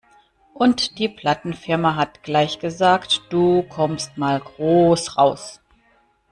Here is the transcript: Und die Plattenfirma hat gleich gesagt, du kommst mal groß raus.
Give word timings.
Und 0.55 0.97
die 0.97 1.07
Plattenfirma 1.09 1.95
hat 1.95 2.23
gleich 2.23 2.57
gesagt, 2.57 3.21
du 3.29 3.61
kommst 3.69 4.17
mal 4.17 4.39
groß 4.39 5.15
raus. 5.15 5.59